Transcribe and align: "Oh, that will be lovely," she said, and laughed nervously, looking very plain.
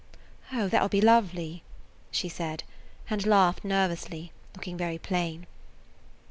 "Oh, 0.51 0.67
that 0.67 0.81
will 0.81 0.89
be 0.89 0.99
lovely," 0.99 1.61
she 2.09 2.27
said, 2.27 2.63
and 3.11 3.23
laughed 3.23 3.63
nervously, 3.63 4.31
looking 4.55 4.75
very 4.75 4.97
plain. 4.97 5.45